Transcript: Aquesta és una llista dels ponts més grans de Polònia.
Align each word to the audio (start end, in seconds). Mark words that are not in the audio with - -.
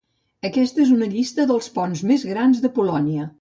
Aquesta 0.47 0.81
és 0.85 0.93
una 0.95 1.09
llista 1.11 1.45
dels 1.51 1.67
ponts 1.77 2.03
més 2.13 2.27
grans 2.31 2.65
de 2.65 2.73
Polònia. 2.81 3.29